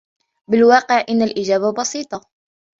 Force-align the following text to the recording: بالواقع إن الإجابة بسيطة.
بالواقع 0.49 1.05
إن 1.09 1.21
الإجابة 1.21 1.71
بسيطة. 1.73 2.25